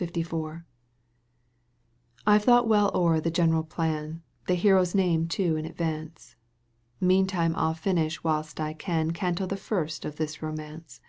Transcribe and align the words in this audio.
LIV. 0.00 0.62
IVe 2.28 2.42
thought 2.44 2.68
well 2.68 2.92
o'er 2.94 3.18
the 3.20 3.28
general 3.32 3.64
plan, 3.64 4.22
The 4.46 4.54
hero's 4.54 4.94
name 4.94 5.26
too 5.26 5.56
in 5.56 5.64
advance, 5.66 6.36
Meantime 7.00 7.52
I'll 7.56 7.74
finish 7.74 8.22
whilst 8.22 8.60
I 8.60 8.72
can 8.72 9.10
Canto 9.10 9.44
the 9.46 9.56
First 9.56 10.04
of 10.04 10.14
this 10.14 10.42
romance. 10.42 11.00